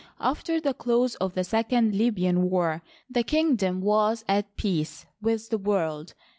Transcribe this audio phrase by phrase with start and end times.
[0.19, 5.59] After the close of the second Libyan war, the kingdom was at peace with the
[5.59, 6.15] world.